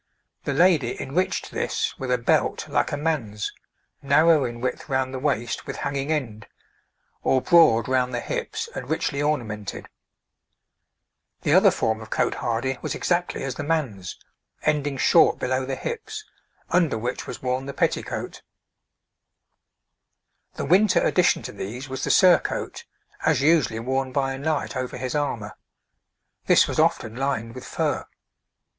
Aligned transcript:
The 0.45 0.53
lady 0.55 0.99
enriched 0.99 1.51
this 1.51 1.93
with 1.99 2.09
a 2.09 2.17
belt 2.17 2.67
like 2.67 2.91
a 2.91 2.97
man's, 2.97 3.51
narrow 4.01 4.45
in 4.45 4.59
width 4.59 4.89
round 4.89 5.13
the 5.13 5.19
waist 5.19 5.67
with 5.67 5.75
hanging 5.75 6.11
end, 6.11 6.47
or 7.21 7.39
broad 7.39 7.87
round 7.87 8.11
the 8.11 8.19
hips 8.19 8.67
and 8.73 8.89
richly 8.89 9.21
ornamented. 9.21 9.89
The 11.43 11.53
other 11.53 11.69
form 11.69 12.01
of 12.01 12.09
cotehardie 12.09 12.79
was 12.81 12.95
exactly 12.95 13.43
as 13.43 13.53
the 13.53 13.63
man's, 13.63 14.17
ending 14.63 14.97
short 14.97 15.37
below 15.37 15.67
the 15.67 15.75
hips, 15.75 16.25
under 16.71 16.97
which 16.97 17.27
was 17.27 17.43
worn 17.43 17.67
the 17.67 17.71
petticoat. 17.71 18.41
[Illustration: 18.41 18.41
{Three 20.55 20.63
types 20.65 20.65
of 20.65 20.67
dress 20.67 20.71
for 20.71 20.71
women}] 20.73 20.87
The 20.89 20.95
winter 20.97 21.05
addition 21.07 21.43
to 21.43 21.51
these 21.51 21.87
was 21.89 22.03
the 22.03 22.09
surcoat 22.09 22.85
(as 23.23 23.43
usually 23.43 23.77
worn 23.79 24.11
by 24.11 24.33
a 24.33 24.39
knight 24.39 24.75
over 24.75 24.97
his 24.97 25.13
armour); 25.13 25.55
this 26.47 26.67
was 26.67 26.79
often 26.79 27.15
lined 27.15 27.53
with 27.53 27.65
fur. 27.67 28.07